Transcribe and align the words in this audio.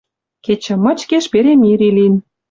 Кечӹ 0.45 0.73
мычкеш 0.83 1.25
перемири 1.31 1.89
лин. 1.97 2.13